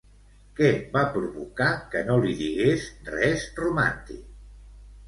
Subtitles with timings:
[0.59, 4.27] Què va provocar que no li digués res romàntic?